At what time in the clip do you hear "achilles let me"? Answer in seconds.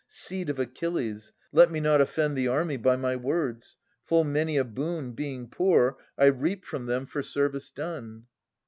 0.57-1.79